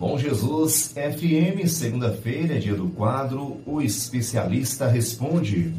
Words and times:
Bom 0.00 0.16
Jesus 0.16 0.94
FM, 0.94 1.68
segunda-feira, 1.68 2.58
dia 2.58 2.74
do 2.74 2.88
quadro 2.88 3.60
O 3.66 3.82
Especialista 3.82 4.86
Responde. 4.86 5.74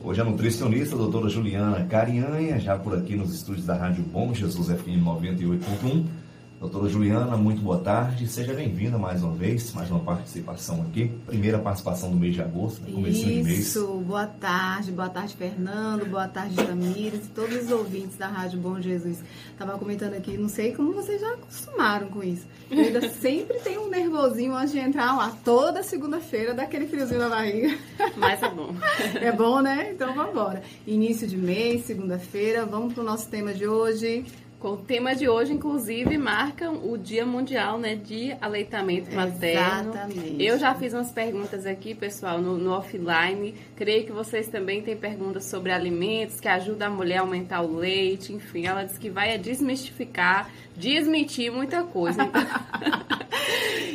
Hoje 0.00 0.20
a 0.20 0.24
nutricionista 0.24 0.94
a 0.94 0.98
doutora 0.98 1.28
Juliana 1.28 1.84
Carianha, 1.86 2.60
já 2.60 2.78
por 2.78 2.96
aqui 2.96 3.16
nos 3.16 3.34
estúdios 3.34 3.66
da 3.66 3.74
Rádio 3.74 4.04
Bom 4.04 4.32
Jesus 4.32 4.68
FM 4.68 5.02
98.1 5.04 6.21
Doutora 6.62 6.88
Juliana, 6.88 7.36
muito 7.36 7.60
boa 7.60 7.78
tarde. 7.78 8.28
Seja 8.28 8.54
bem-vinda 8.54 8.96
mais 8.96 9.20
uma 9.20 9.34
vez, 9.34 9.72
mais 9.72 9.90
uma 9.90 9.98
participação 9.98 10.80
aqui. 10.82 11.10
Primeira 11.26 11.58
participação 11.58 12.08
do 12.08 12.16
mês 12.16 12.34
de 12.34 12.40
agosto, 12.40 12.82
no 12.82 12.92
começo 12.92 13.18
de 13.18 13.42
mês. 13.42 13.58
Isso, 13.58 13.84
boa 14.06 14.28
tarde. 14.28 14.92
Boa 14.92 15.08
tarde, 15.08 15.34
Fernando. 15.34 16.08
Boa 16.08 16.28
tarde, 16.28 16.54
Tamires 16.54 17.26
e 17.26 17.30
todos 17.30 17.64
os 17.64 17.70
ouvintes 17.72 18.16
da 18.16 18.28
Rádio 18.28 18.60
Bom 18.60 18.80
Jesus. 18.80 19.24
Estava 19.50 19.76
comentando 19.76 20.14
aqui, 20.14 20.38
não 20.38 20.48
sei 20.48 20.72
como 20.72 20.92
vocês 20.92 21.20
já 21.20 21.32
acostumaram 21.32 22.06
com 22.06 22.22
isso. 22.22 22.46
Eu 22.70 22.78
ainda 22.78 23.08
sempre 23.10 23.58
tem 23.58 23.76
um 23.76 23.88
nervosinho 23.88 24.54
antes 24.54 24.70
de 24.70 24.78
entrar 24.78 25.16
lá. 25.16 25.36
Toda 25.44 25.82
segunda-feira 25.82 26.54
dá 26.54 26.62
aquele 26.62 26.86
friozinho 26.86 27.22
na 27.22 27.28
barriga. 27.28 27.76
Mas 28.16 28.40
é 28.40 28.48
bom. 28.48 28.72
É 29.20 29.32
bom, 29.32 29.60
né? 29.60 29.90
Então 29.92 30.14
vamos 30.14 30.30
embora. 30.30 30.62
Início 30.86 31.26
de 31.26 31.36
mês, 31.36 31.86
segunda-feira. 31.86 32.64
Vamos 32.64 32.94
para 32.94 33.02
o 33.02 33.06
nosso 33.06 33.28
tema 33.28 33.52
de 33.52 33.66
hoje. 33.66 34.24
O 34.64 34.76
tema 34.76 35.12
de 35.12 35.28
hoje, 35.28 35.52
inclusive, 35.52 36.16
marca 36.16 36.70
o 36.70 36.96
Dia 36.96 37.26
Mundial 37.26 37.78
né, 37.78 37.96
de 37.96 38.32
Aleitamento 38.40 39.12
Materno. 39.12 39.90
Exatamente. 39.90 40.36
Eu 40.44 40.56
já 40.56 40.72
fiz 40.72 40.94
umas 40.94 41.10
perguntas 41.10 41.66
aqui, 41.66 41.96
pessoal, 41.96 42.40
no, 42.40 42.56
no, 42.56 42.70
offline. 42.70 43.56
Creio 43.74 44.06
que 44.06 44.12
vocês 44.12 44.46
também 44.46 44.80
têm 44.80 44.96
perguntas 44.96 45.46
sobre 45.46 45.72
alimentos 45.72 46.38
que 46.38 46.46
ajudam 46.46 46.86
a 46.86 46.90
mulher 46.90 47.18
a 47.18 47.20
aumentar 47.22 47.62
o 47.62 47.74
leite. 47.74 48.32
Enfim, 48.32 48.66
ela 48.66 48.84
disse 48.84 49.00
que 49.00 49.10
vai 49.10 49.36
desmistificar, 49.36 50.48
desmentir 50.76 51.50
muita 51.50 51.82
coisa. 51.82 52.22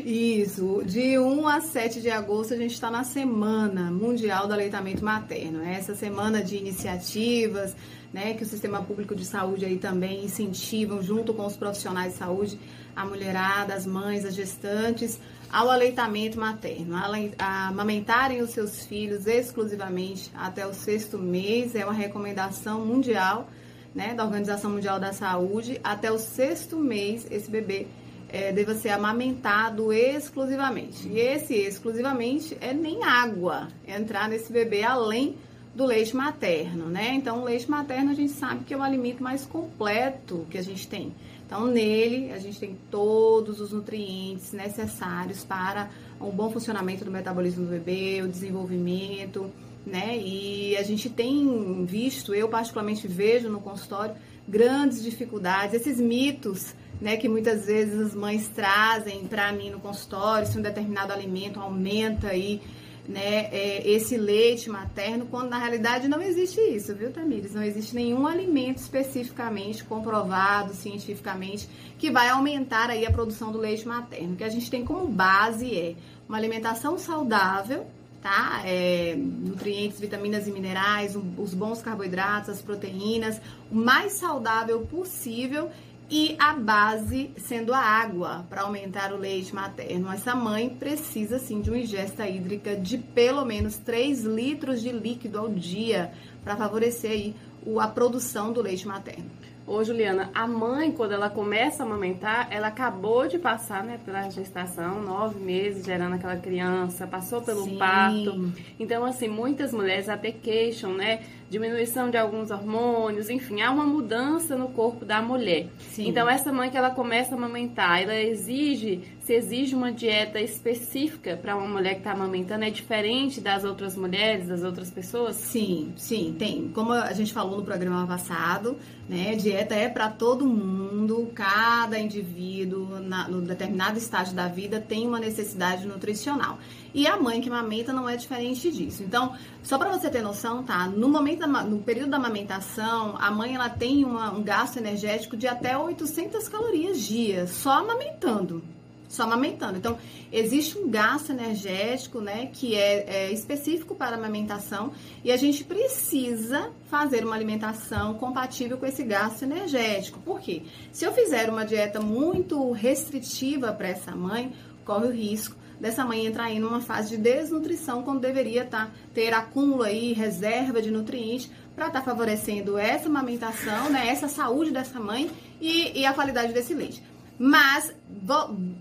Isso. 0.06 0.82
De 0.86 1.20
1 1.20 1.48
a 1.48 1.62
7 1.62 2.02
de 2.02 2.10
agosto, 2.10 2.54
a 2.54 2.58
gente 2.58 2.74
está 2.74 2.90
na 2.90 3.04
Semana 3.04 3.92
Mundial 3.92 4.48
do 4.48 4.54
Aleitamento 4.54 5.04
Materno. 5.04 5.62
Essa 5.64 5.96
semana 5.96 6.42
de 6.42 6.56
iniciativas 6.56 7.76
né, 8.12 8.34
que 8.34 8.44
o 8.44 8.48
sistema 8.48 8.82
público 8.82 9.16
de 9.16 9.26
saúde 9.26 9.66
aí 9.66 9.78
também 9.78 10.24
incentivam, 10.24 11.02
junto 11.02 11.34
com 11.34 11.46
os 11.46 11.58
profissionais 11.58 12.14
de 12.14 12.20
saúde, 12.20 12.60
a 12.96 13.06
mulherada, 13.06 13.74
as 13.74 13.86
mães, 13.86 14.26
as 14.26 14.34
gestantes, 14.34 15.20
ao 15.52 15.70
aleitamento 15.70 16.40
materno, 16.40 16.96
a 17.38 17.68
amamentarem 17.68 18.42
os 18.42 18.50
seus 18.50 18.86
filhos 18.86 19.28
exclusivamente 19.28 20.32
até 20.36 20.66
o 20.66 20.74
sexto 20.74 21.18
mês, 21.18 21.76
é 21.76 21.86
uma 21.86 21.94
recomendação 21.94 22.86
mundial, 22.86 23.50
né, 23.94 24.14
da 24.14 24.24
Organização 24.24 24.72
Mundial 24.72 25.00
da 25.00 25.14
Saúde, 25.14 25.80
até 25.84 26.12
o 26.12 26.18
sexto 26.18 26.78
mês 26.78 27.26
esse 27.32 27.50
bebê 27.50 27.88
é, 28.30 28.52
deva 28.52 28.76
ser 28.76 28.90
amamentado 28.90 29.92
exclusivamente. 29.94 31.08
E 31.08 31.20
esse 31.20 31.54
exclusivamente 31.54 32.58
é 32.60 32.74
nem 32.74 33.04
água 33.04 33.68
entrar 33.88 34.28
nesse 34.28 34.52
bebê 34.52 34.84
além 34.84 35.36
do 35.74 35.86
leite 35.86 36.16
materno, 36.16 36.88
né? 36.88 37.14
Então, 37.14 37.42
o 37.42 37.46
leite 37.46 37.70
materno 37.70 38.12
a 38.12 38.16
gente 38.16 38.32
sabe 38.32 38.64
que 38.64 38.74
é 38.74 38.78
o 38.78 38.82
alimento 38.82 39.22
mais 39.22 39.46
completo 39.46 40.48
que 40.50 40.58
a 40.58 40.62
gente 40.62 40.88
tem. 40.88 41.14
Então, 41.46 41.68
nele 41.68 42.34
a 42.34 42.40
gente 42.40 42.60
tem 42.60 42.76
todos 42.90 43.62
os 43.62 43.72
nutrientes 43.72 44.52
necessários 44.52 45.46
para 45.46 45.90
um 46.20 46.32
bom 46.32 46.50
funcionamento 46.50 47.06
do 47.06 47.12
metabolismo 47.12 47.66
do 47.66 47.72
bebê, 47.72 48.22
o 48.24 48.28
desenvolvimento, 48.28 49.52
né? 49.86 50.18
E 50.18 50.76
a 50.78 50.84
gente 50.84 51.10
tem 51.10 51.86
visto, 51.86 52.34
eu 52.34 52.50
particularmente 52.50 53.08
vejo 53.08 53.48
no 53.48 53.62
consultório, 53.62 54.16
grandes 54.48 55.04
dificuldades, 55.04 55.76
esses 55.76 56.00
mitos, 56.00 56.74
né, 57.02 57.18
que 57.18 57.30
muitas 57.30 57.66
vezes 57.66 58.00
as 58.00 58.16
mães 58.16 58.48
trazem 58.50 59.28
para 59.28 59.52
mim 59.52 59.70
no 59.70 59.80
consultório, 59.80 60.48
se 60.48 60.58
um 60.58 60.62
determinado 60.62 61.14
alimento 61.14 61.60
aumenta 61.60 62.30
aí 62.30 62.62
né, 63.08 63.48
é, 63.52 63.90
esse 63.90 64.18
leite 64.18 64.70
materno, 64.70 65.26
quando 65.28 65.50
na 65.50 65.58
realidade 65.58 66.08
não 66.08 66.22
existe 66.22 66.60
isso, 66.60 66.94
viu, 66.94 67.12
Tamires? 67.12 67.54
Não 67.54 67.64
existe 67.64 67.96
nenhum 67.96 68.28
alimento 68.28 68.78
especificamente 68.78 69.84
comprovado 69.84 70.74
cientificamente 70.74 71.70
que 71.98 72.12
vai 72.12 72.30
aumentar 72.30 72.90
aí 72.90 73.06
a 73.06 73.12
produção 73.12 73.52
do 73.52 73.58
leite 73.58 73.88
materno. 73.88 74.34
O 74.34 74.36
que 74.36 74.44
a 74.44 74.50
gente 74.50 74.70
tem 74.70 74.84
como 74.84 75.08
base 75.08 75.74
é 75.74 75.96
uma 76.28 76.38
alimentação 76.38 76.98
saudável, 76.98 77.88
tá? 78.22 78.62
É, 78.66 79.16
nutrientes, 79.16 80.00
vitaminas 80.00 80.46
e 80.46 80.52
minerais, 80.52 81.16
os 81.38 81.54
bons 81.54 81.82
carboidratos, 81.82 82.50
as 82.50 82.62
proteínas, 82.62 83.40
o 83.72 83.76
mais 83.76 84.14
saudável 84.14 84.82
possível 84.82 85.72
e 86.10 86.36
a 86.40 86.54
base 86.54 87.32
sendo 87.38 87.74
a 87.74 87.80
água 87.80 88.46
para 88.50 88.62
aumentar 88.62 89.12
o 89.12 89.18
leite 89.18 89.54
materno. 89.54 90.12
Essa 90.12 90.34
mãe 90.36 90.70
precisa 90.70 91.38
sim 91.38 91.62
de 91.62 91.70
uma 91.70 91.80
ingesta 91.80 92.28
hídrica 92.28 92.76
de 92.76 92.98
pelo 92.98 93.44
menos 93.46 93.78
3 93.78 94.24
litros 94.24 94.82
de 94.82 94.92
líquido 94.92 95.38
ao 95.38 95.50
dia 95.50 96.12
para 96.44 96.56
favorecer 96.56 97.12
aí 97.12 97.36
a 97.80 97.88
produção 97.88 98.54
do 98.54 98.62
leite 98.62 98.88
materno. 98.88 99.30
Ô, 99.68 99.84
Juliana, 99.84 100.32
a 100.34 100.48
mãe, 100.48 100.94
quando 100.94 101.12
ela 101.12 101.30
começa 101.30 101.84
a 101.84 101.86
amamentar, 101.86 102.48
ela 102.50 102.68
acabou 102.68 103.28
de 103.28 103.38
passar, 103.38 103.84
né, 103.84 104.00
pela 104.06 104.30
gestação, 104.30 105.02
nove 105.02 105.42
meses 105.42 105.86
gerando 105.86 106.16
aquela 106.16 106.38
criança, 106.38 107.06
passou 107.06 107.42
pelo 107.42 107.66
Sim. 107.66 107.78
parto. 107.78 108.54
Então, 108.80 109.04
assim, 109.04 109.28
muitas 109.28 109.74
mulheres 109.74 110.08
até 110.08 110.32
queixam, 110.32 110.94
né, 110.94 111.20
diminuição 111.50 112.10
de 112.10 112.18
alguns 112.18 112.52
hormônios, 112.52 113.30
enfim, 113.30 113.62
há 113.62 113.72
uma 113.72 113.86
mudança 113.86 114.58
no 114.58 114.70
corpo 114.70 115.06
da 115.06 115.22
mulher. 115.22 115.68
Sim. 115.80 116.10
Então, 116.10 116.30
essa 116.30 116.52
mãe 116.52 116.70
que 116.70 116.78
ela 116.78 116.90
começa 116.90 117.36
a 117.36 117.38
amamentar, 117.38 118.02
ela 118.02 118.16
exige, 118.16 119.02
se 119.22 119.34
exige 119.34 119.76
uma 119.76 119.92
dieta 119.92 120.40
específica 120.40 121.38
para 121.38 121.56
uma 121.56 121.68
mulher 121.68 121.94
que 121.94 122.00
está 122.00 122.12
amamentando, 122.12 122.66
é 122.66 122.70
diferente 122.70 123.40
das 123.40 123.64
outras 123.64 123.96
mulheres, 123.96 124.48
das 124.48 124.64
outras 124.64 124.92
pessoas? 124.92 125.36
Sim, 125.36 125.94
sim, 125.96 126.36
tem. 126.38 126.70
Como 126.70 126.92
a 126.92 127.14
gente 127.14 127.34
falou 127.34 127.58
no 127.58 127.64
programa 127.64 128.06
passado, 128.06 128.78
né, 129.08 129.36
dieta 129.36 129.74
é 129.74 129.88
para 129.88 130.10
todo 130.10 130.46
mundo, 130.46 131.32
cada 131.34 131.98
indivíduo, 131.98 133.00
na, 133.00 133.28
no 133.28 133.42
determinado 133.42 133.98
estágio 133.98 134.36
da 134.36 134.48
vida, 134.48 134.82
tem 134.82 135.08
uma 135.08 135.20
necessidade 135.20 135.88
nutricional. 135.88 136.60
E 136.98 137.06
a 137.06 137.16
mãe 137.16 137.40
que 137.40 137.48
amamenta 137.48 137.94
não 137.94 138.10
é 138.10 138.16
diferente 138.16 138.72
disso. 138.72 139.04
Então, 139.04 139.36
só 139.62 139.78
para 139.78 139.96
você 139.96 140.10
ter 140.10 140.24
noção, 140.24 140.64
tá? 140.64 140.88
No 140.88 141.08
momento 141.08 141.42
da, 141.42 141.48
no 141.48 141.78
período 141.78 142.10
da 142.10 142.18
amamentação, 142.18 143.16
a 143.20 143.30
mãe 143.30 143.54
ela 143.54 143.70
tem 143.70 144.04
uma, 144.04 144.34
um 144.34 144.42
gasto 144.42 144.78
energético 144.78 145.38
de 145.38 145.48
até 145.48 145.78
800 145.78 146.50
calorias 146.50 147.00
dia, 147.00 147.46
só 147.46 147.70
amamentando 147.70 148.64
só 149.08 149.24
amamentando. 149.24 149.78
Então, 149.78 149.98
existe 150.34 150.78
um 150.78 150.90
gasto 150.90 151.30
energético, 151.30 152.20
né, 152.20 152.50
que 152.52 152.76
é, 152.76 153.06
é, 153.08 153.32
específico 153.32 153.96
para 153.96 154.18
a 154.18 154.20
amamentação 154.20 154.92
e 155.24 155.32
a 155.32 155.38
gente 155.38 155.64
precisa 155.64 156.72
fazer 156.90 157.24
uma 157.24 157.34
alimentação 157.34 158.16
compatível 158.16 158.78
com 158.78 158.86
esse 158.86 159.04
gasto 159.04 159.44
energético. 159.44 160.20
Por 160.20 160.42
quê? 160.42 160.64
Se 160.92 161.06
eu 161.06 161.14
fizer 161.14 161.50
uma 161.50 161.66
dieta 161.66 162.02
muito 162.02 162.70
restritiva 162.72 163.72
para 163.72 163.88
essa 163.88 164.14
mãe, 164.14 164.54
corre 164.88 165.08
o 165.08 165.12
risco 165.12 165.58
dessa 165.80 166.04
mãe 166.06 166.26
entrar 166.26 166.46
aí 166.46 166.60
numa 166.60 166.82
fase 166.82 167.10
de 167.10 167.18
desnutrição 167.18 168.02
quando 168.02 168.22
deveria 168.22 168.66
tá, 168.66 168.90
ter 169.14 169.34
acúmulo 169.34 169.84
aí, 169.84 170.14
reserva 170.14 170.82
de 170.82 170.90
nutrientes 170.90 171.52
para 171.76 171.88
estar 171.88 172.00
tá 172.00 172.06
favorecendo 172.06 172.78
essa 172.78 173.08
amamentação, 173.08 173.90
né, 173.90 174.08
essa 174.08 174.28
saúde 174.28 174.72
dessa 174.72 175.00
mãe 175.00 175.30
e, 175.62 176.00
e 176.00 176.06
a 176.06 176.14
qualidade 176.14 176.54
desse 176.54 176.74
leite. 176.74 177.04
Mas, 177.38 177.94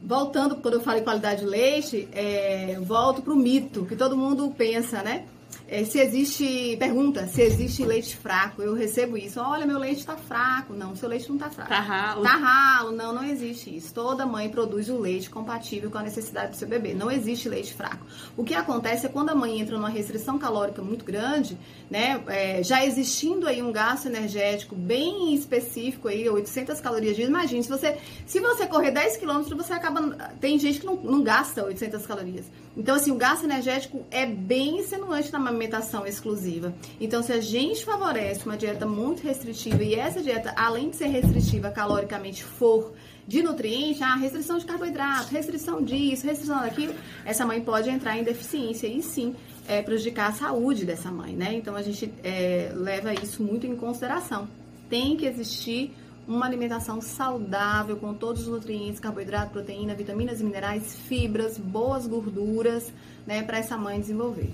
voltando, 0.02 0.56
quando 0.56 0.74
eu 0.74 0.80
falei 0.80 1.02
qualidade 1.02 1.40
de 1.40 1.46
leite, 1.46 2.08
é, 2.12 2.78
volto 2.80 3.20
para 3.20 3.34
o 3.34 3.36
mito, 3.36 3.84
que 3.84 3.94
todo 3.94 4.16
mundo 4.16 4.50
pensa, 4.56 5.02
né? 5.02 5.26
É, 5.68 5.84
se 5.84 5.98
existe, 5.98 6.76
pergunta, 6.78 7.26
se 7.26 7.42
existe 7.42 7.84
leite 7.84 8.16
fraco. 8.16 8.62
Eu 8.62 8.74
recebo 8.74 9.16
isso. 9.16 9.40
Olha, 9.40 9.66
meu 9.66 9.78
leite 9.78 9.98
está 9.98 10.16
fraco. 10.16 10.72
Não, 10.72 10.94
seu 10.94 11.08
leite 11.08 11.28
não 11.28 11.36
está 11.36 11.50
fraco. 11.50 11.68
Tá 11.68 11.80
ralo. 11.80 12.22
Tá 12.22 12.36
ralo. 12.36 12.92
Não, 12.92 13.12
não 13.12 13.24
existe 13.24 13.76
isso. 13.76 13.92
Toda 13.92 14.24
mãe 14.24 14.48
produz 14.48 14.88
o 14.88 14.98
leite 14.98 15.28
compatível 15.28 15.90
com 15.90 15.98
a 15.98 16.02
necessidade 16.02 16.50
do 16.50 16.56
seu 16.56 16.68
bebê. 16.68 16.94
Não 16.94 17.10
existe 17.10 17.48
leite 17.48 17.74
fraco. 17.74 18.06
O 18.36 18.44
que 18.44 18.54
acontece 18.54 19.06
é 19.06 19.08
quando 19.08 19.30
a 19.30 19.34
mãe 19.34 19.60
entra 19.60 19.76
numa 19.76 19.88
restrição 19.88 20.38
calórica 20.38 20.82
muito 20.82 21.04
grande, 21.04 21.58
né, 21.90 22.22
é, 22.28 22.62
já 22.62 22.84
existindo 22.84 23.48
aí 23.48 23.60
um 23.62 23.72
gasto 23.72 24.06
energético 24.06 24.76
bem 24.76 25.34
específico 25.34 26.08
aí, 26.08 26.28
800 26.28 26.80
calorias 26.80 27.16
dia. 27.16 27.26
Imagine, 27.26 27.62
se 27.62 27.68
você, 27.68 27.98
se 28.24 28.38
você 28.40 28.66
correr 28.66 28.90
10 28.92 29.16
quilômetros, 29.16 29.56
você 29.56 29.72
acaba, 29.72 30.14
tem 30.40 30.58
gente 30.58 30.80
que 30.80 30.86
não, 30.86 30.96
não 30.96 31.22
gasta 31.22 31.64
800 31.64 32.06
calorias. 32.06 32.46
Então, 32.76 32.94
assim, 32.94 33.10
o 33.10 33.16
gasto 33.16 33.44
energético 33.44 34.04
é 34.10 34.26
bem 34.26 34.80
extenuante 34.80 35.32
na 35.32 35.38
amamentação 35.38 36.06
exclusiva. 36.06 36.74
Então, 37.00 37.22
se 37.22 37.32
a 37.32 37.40
gente 37.40 37.84
favorece 37.84 38.44
uma 38.44 38.56
dieta 38.56 38.84
muito 38.84 39.22
restritiva 39.22 39.82
e 39.82 39.94
essa 39.94 40.22
dieta, 40.22 40.52
além 40.56 40.90
de 40.90 40.96
ser 40.96 41.06
restritiva 41.06 41.70
caloricamente, 41.70 42.44
for 42.44 42.92
de 43.26 43.42
nutrientes, 43.42 44.02
ah, 44.02 44.14
restrição 44.14 44.58
de 44.58 44.66
carboidrato, 44.66 45.32
restrição 45.32 45.82
disso, 45.82 46.26
restrição 46.26 46.60
daquilo, 46.60 46.94
essa 47.24 47.46
mãe 47.46 47.60
pode 47.60 47.88
entrar 47.88 48.16
em 48.16 48.22
deficiência 48.22 48.86
e 48.86 49.02
sim 49.02 49.34
é, 49.66 49.82
prejudicar 49.82 50.28
a 50.28 50.32
saúde 50.32 50.84
dessa 50.84 51.10
mãe, 51.10 51.34
né? 51.34 51.54
Então, 51.54 51.74
a 51.74 51.82
gente 51.82 52.12
é, 52.22 52.70
leva 52.74 53.14
isso 53.14 53.42
muito 53.42 53.66
em 53.66 53.74
consideração. 53.74 54.46
Tem 54.88 55.16
que 55.16 55.26
existir 55.26 55.92
uma 56.26 56.46
alimentação 56.46 57.00
saudável 57.00 57.96
com 57.96 58.12
todos 58.12 58.42
os 58.42 58.48
nutrientes, 58.48 58.98
carboidrato, 58.98 59.52
proteína, 59.52 59.94
vitaminas 59.94 60.40
e 60.40 60.44
minerais, 60.44 60.94
fibras, 60.94 61.58
boas 61.58 62.06
gorduras, 62.06 62.92
né, 63.26 63.42
para 63.42 63.58
essa 63.58 63.76
mãe 63.76 64.00
desenvolver. 64.00 64.50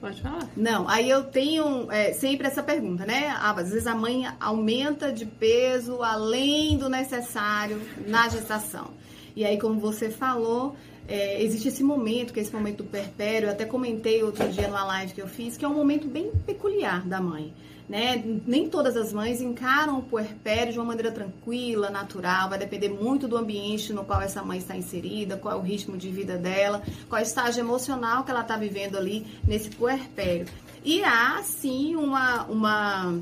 Pode 0.00 0.22
falar. 0.22 0.48
Não, 0.56 0.88
aí 0.88 1.10
eu 1.10 1.24
tenho 1.24 1.90
é, 1.90 2.12
sempre 2.12 2.46
essa 2.46 2.62
pergunta, 2.62 3.04
né? 3.04 3.30
Ah, 3.30 3.50
às 3.50 3.70
vezes 3.70 3.86
a 3.86 3.96
mãe 3.96 4.26
aumenta 4.38 5.12
de 5.12 5.26
peso 5.26 6.02
além 6.04 6.78
do 6.78 6.88
necessário 6.88 7.80
na 8.06 8.28
gestação. 8.28 8.90
E 9.34 9.44
aí, 9.44 9.58
como 9.58 9.80
você 9.80 10.08
falou, 10.08 10.76
é, 11.08 11.42
existe 11.42 11.68
esse 11.68 11.82
momento, 11.82 12.32
que 12.32 12.38
é 12.38 12.42
esse 12.42 12.52
momento 12.52 12.78
do 12.78 12.84
perpério, 12.84 13.46
eu 13.46 13.52
até 13.52 13.64
comentei 13.64 14.22
outro 14.22 14.48
dia 14.48 14.68
numa 14.68 14.84
live 14.84 15.14
que 15.14 15.22
eu 15.22 15.26
fiz, 15.26 15.56
que 15.56 15.64
é 15.64 15.68
um 15.68 15.74
momento 15.74 16.06
bem 16.06 16.30
peculiar 16.46 17.04
da 17.04 17.20
mãe. 17.20 17.52
Né? 17.88 18.22
Nem 18.46 18.68
todas 18.68 18.96
as 18.96 19.12
mães 19.14 19.40
encaram 19.40 19.98
o 19.98 20.02
puerpério 20.02 20.72
de 20.72 20.78
uma 20.78 20.84
maneira 20.84 21.10
tranquila, 21.10 21.88
natural, 21.88 22.50
vai 22.50 22.58
depender 22.58 22.90
muito 22.90 23.26
do 23.26 23.36
ambiente 23.36 23.94
no 23.94 24.04
qual 24.04 24.20
essa 24.20 24.42
mãe 24.42 24.58
está 24.58 24.76
inserida, 24.76 25.38
qual 25.38 25.54
é 25.54 25.58
o 25.58 25.62
ritmo 25.62 25.96
de 25.96 26.10
vida 26.10 26.36
dela, 26.36 26.82
qual 27.08 27.18
é 27.18 27.22
o 27.22 27.26
estágio 27.26 27.60
emocional 27.60 28.24
que 28.24 28.30
ela 28.30 28.42
está 28.42 28.58
vivendo 28.58 28.98
ali 28.98 29.26
nesse 29.46 29.70
puerpério. 29.70 30.46
E 30.84 31.02
há, 31.02 31.42
sim, 31.42 31.96
uma, 31.96 32.44
uma 32.44 33.20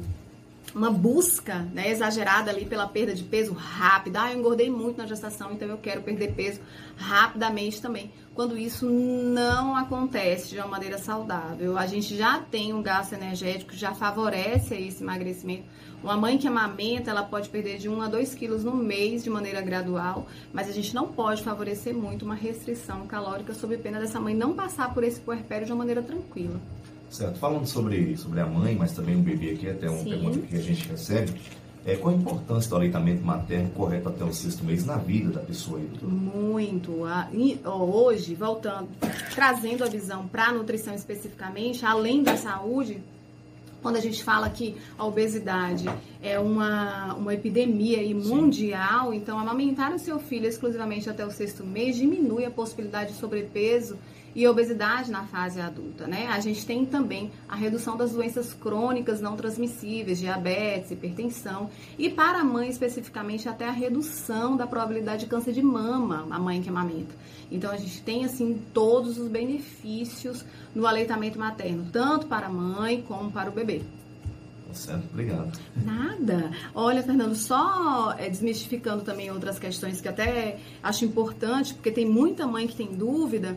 uma 0.77 0.91
busca 0.91 1.61
né, 1.73 1.91
exagerada 1.91 2.51
ali 2.51 2.67
pela 2.67 2.87
perda 2.87 3.15
de 3.15 3.25
peso 3.25 3.55
rápida. 3.55 4.21
Ah, 4.21 4.33
eu 4.33 4.39
engordei 4.39 4.69
muito 4.69 4.99
na 4.99 5.07
gestação, 5.07 5.51
então 5.53 5.67
eu 5.67 5.79
quero 5.79 6.03
perder 6.03 6.35
peso 6.35 6.61
rapidamente 6.97 7.81
também. 7.81 8.13
Quando 8.35 8.59
isso 8.59 8.87
não 8.87 9.75
acontece 9.75 10.51
de 10.51 10.59
uma 10.59 10.67
maneira 10.67 10.99
saudável, 10.99 11.79
a 11.79 11.87
gente 11.87 12.15
já 12.15 12.41
tem 12.41 12.75
um 12.75 12.83
gasto 12.83 13.15
energético, 13.15 13.75
já 13.75 13.95
favorece 13.95 14.75
esse 14.75 15.03
emagrecimento. 15.03 15.65
Uma 16.03 16.19
mãe 16.19 16.37
que 16.37 16.47
amamenta, 16.47 17.11
ela 17.11 17.23
pode 17.23 17.49
perder 17.49 17.79
de 17.79 17.89
1 17.89 18.03
a 18.03 18.09
2 18.09 18.35
quilos 18.35 18.63
no 18.63 18.75
mês 18.75 19.25
de 19.25 19.31
maneira 19.31 19.63
gradual, 19.63 20.27
mas 20.53 20.69
a 20.69 20.73
gente 20.73 20.95
não 20.95 21.09
pode 21.09 21.43
favorecer 21.43 21.95
muito 21.95 22.27
uma 22.27 22.35
restrição 22.35 23.07
calórica 23.07 23.55
sob 23.55 23.79
pena 23.79 23.99
dessa 23.99 24.21
mãe 24.21 24.35
não 24.35 24.53
passar 24.53 24.93
por 24.93 25.03
esse 25.03 25.21
puerpério 25.21 25.65
de 25.65 25.73
uma 25.73 25.79
maneira 25.79 26.03
tranquila. 26.03 26.61
Certo. 27.11 27.39
Falando 27.39 27.67
sobre, 27.67 28.17
sobre 28.17 28.41
a 28.41 28.47
mãe, 28.47 28.75
mas 28.77 28.93
também 28.93 29.17
o 29.17 29.21
bebê 29.21 29.51
aqui, 29.51 29.69
até 29.69 29.89
uma 29.89 30.03
Sim. 30.03 30.11
pergunta 30.11 30.39
que 30.41 30.57
a 30.57 30.63
gente 30.63 30.89
recebe. 30.89 31.33
É, 31.87 31.95
qual 31.95 32.13
a 32.13 32.19
importância 32.19 32.69
do 32.69 32.77
aleitamento 32.77 33.25
materno 33.25 33.71
correto 33.71 34.09
até 34.09 34.25
o 34.25 34.33
sexto 34.33 34.65
mês 34.65 34.85
na 34.85 34.97
vida 34.97 35.31
da 35.31 35.41
pessoa? 35.41 35.81
Muito. 36.03 37.05
Hoje, 37.65 38.35
voltando, 38.35 38.89
trazendo 39.33 39.85
a 39.85 39.89
visão 39.89 40.27
para 40.27 40.47
a 40.47 40.53
nutrição 40.53 40.95
especificamente, 40.95 41.87
além 41.87 42.25
da 42.25 42.37
saúde, 42.37 43.01
quando 43.81 43.99
a 43.99 44.01
gente 44.01 44.25
fala 44.25 44.51
que 44.51 44.75
a 44.99 45.07
obesidade 45.07 45.89
é 46.21 46.41
uma, 46.41 47.15
uma 47.15 47.33
epidemia 47.33 48.03
mundial, 48.17 49.13
Sim. 49.13 49.19
então 49.19 49.39
amamentar 49.39 49.95
o 49.95 49.99
seu 50.01 50.19
filho 50.19 50.47
exclusivamente 50.47 51.09
até 51.09 51.25
o 51.25 51.31
sexto 51.31 51.63
mês 51.63 51.95
diminui 51.95 52.45
a 52.45 52.51
possibilidade 52.51 53.13
de 53.13 53.19
sobrepeso 53.21 53.97
e 54.37 54.47
obesidade 54.47 55.11
na 55.11 55.25
fase 55.25 55.59
adulta, 55.63 56.07
né? 56.07 56.27
A 56.27 56.39
gente 56.41 56.67
tem 56.67 56.85
também 56.85 57.33
a 57.49 57.57
redução 57.57 57.97
das 57.97 58.13
doenças 58.13 58.53
crônicas 58.53 59.19
não 59.19 59.35
transmissíveis, 59.35 60.19
diabetes, 60.19 60.91
hipertensão, 60.91 61.71
e 61.99 62.11
para 62.11 62.41
a 62.41 62.45
mãe 62.45 62.69
especificamente 62.69 63.49
até 63.49 63.67
a 63.67 63.71
redução 63.71 64.55
da 64.55 64.67
probabilidade 64.67 65.25
de 65.25 65.27
câncer 65.27 65.55
de 65.55 65.63
mama, 65.63 66.27
a 66.31 66.39
mãe 66.39 66.61
que 66.61 66.69
amamenta. 66.69 67.15
Então 67.51 67.71
a 67.71 67.79
gente 67.79 68.03
tem 68.03 68.27
assim 68.27 68.61
todos 68.75 69.17
os 69.17 69.27
benefícios 69.27 70.45
no 70.75 70.87
aleitamento 70.87 71.39
materno, 71.39 71.87
tanto 71.91 72.27
para 72.27 72.49
a 72.49 72.51
mãe 72.51 73.03
como 73.09 73.33
para 73.33 73.49
o 73.49 73.53
bebê. 73.55 73.81
Tá 74.69 74.75
certo, 74.75 75.05
obrigado. 75.13 75.59
Nada. 75.83 76.51
Olha, 76.75 77.03
Fernando, 77.03 77.35
só 77.35 78.13
é, 78.19 78.29
desmistificando 78.29 79.03
também 79.03 79.31
outras 79.31 79.59
questões 79.59 80.03
que 80.03 80.09
até 80.09 80.59
acho 80.83 81.07
importante, 81.07 81.73
porque 81.73 81.91
tem 81.91 82.05
muita 82.05 82.47
mãe 82.47 82.67
que 82.67 82.77
tem 82.77 82.89
dúvida 82.89 83.57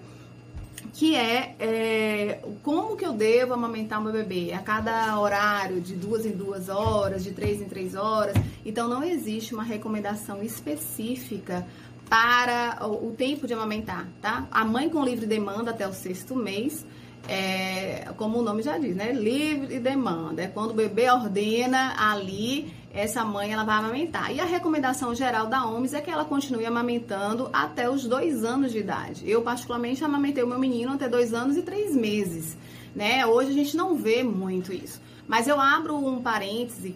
que 0.94 1.16
é, 1.16 1.56
é, 1.60 2.40
como 2.64 2.96
que 2.96 3.06
eu 3.06 3.14
devo 3.14 3.54
amamentar 3.54 4.02
meu 4.02 4.12
bebê 4.12 4.54
a 4.54 4.60
cada 4.60 5.20
horário, 5.20 5.80
de 5.80 5.96
duas 5.96 6.26
em 6.26 6.32
duas 6.32 6.70
horas, 6.70 7.24
de 7.24 7.32
três 7.32 7.62
em 7.62 7.66
três 7.66 7.96
horas. 7.96 8.36
Então 8.66 8.88
não 8.88 9.04
existe 9.04 9.54
uma 9.54 9.64
recomendação 9.64 10.42
específica 10.42 11.66
para 12.10 12.80
o, 12.88 13.10
o 13.10 13.12
tempo 13.12 13.46
de 13.46 13.54
amamentar, 13.54 14.08
tá? 14.22 14.48
A 14.52 14.66
mãe 14.66 14.90
com 14.90 15.04
livre 15.04 15.26
demanda 15.26 15.72
até 15.72 15.88
o 15.88 15.94
sexto 15.94 16.36
mês, 16.36 16.86
é, 17.28 18.08
como 18.18 18.40
o 18.40 18.42
nome 18.42 18.62
já 18.62 18.78
diz, 18.78 18.96
né? 18.96 19.12
Livre 19.12 19.80
demanda. 19.80 20.42
É 20.42 20.48
quando 20.48 20.72
o 20.72 20.74
bebê 20.74 21.10
ordena 21.10 21.96
ali 21.98 22.74
essa 22.94 23.24
mãe 23.24 23.52
ela 23.54 23.64
vai 23.64 23.78
amamentar. 23.78 24.34
E 24.34 24.40
a 24.40 24.46
recomendação 24.46 25.14
geral 25.14 25.48
da 25.48 25.66
OMS 25.66 25.96
é 25.96 26.02
que 26.02 26.10
ela 26.10 26.26
continue 26.26 26.66
amamentando 26.66 27.50
até 27.54 27.90
os 27.90 28.06
dois 28.06 28.44
anos 28.44 28.72
de 28.72 28.80
idade. 28.80 29.30
Eu, 29.30 29.42
particularmente, 29.42 30.04
amamentei 30.04 30.44
o 30.44 30.48
meu 30.48 30.60
menino 30.60 30.94
até 30.94 31.08
dois 31.08 31.34
anos 31.34 31.56
e 31.56 31.62
três 31.62 31.96
meses. 31.96 32.58
Né? 32.96 33.26
Hoje 33.26 33.52
a 33.52 33.54
gente 33.54 33.78
não 33.78 33.96
vê 33.96 34.24
muito 34.24 34.74
isso. 34.74 35.00
Mas 35.28 35.48
eu 35.48 35.60
abro 35.60 35.96
um 35.96 36.22
parêntese, 36.22 36.96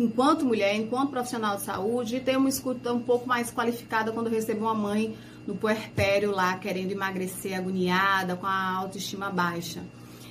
enquanto 0.00 0.46
mulher, 0.46 0.74
enquanto 0.74 1.10
profissional 1.10 1.56
de 1.56 1.62
saúde, 1.62 2.20
tenho 2.20 2.38
uma 2.38 2.48
escuta 2.48 2.92
um 2.92 3.00
pouco 3.00 3.28
mais 3.28 3.50
qualificada 3.50 4.10
quando 4.12 4.30
recebo 4.30 4.62
uma 4.62 4.74
mãe 4.74 5.14
no 5.46 5.54
puerpério 5.54 6.30
lá, 6.30 6.56
querendo 6.58 6.92
emagrecer, 6.92 7.56
agoniada, 7.56 8.36
com 8.36 8.46
a 8.46 8.70
autoestima 8.72 9.30
baixa. 9.30 9.82